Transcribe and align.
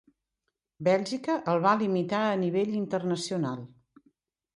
Bèlgica 0.87 1.35
el 1.53 1.61
va 1.65 1.73
limitar 1.81 2.21
a 2.29 2.39
nivell 2.45 2.73
internacional. 2.79 3.61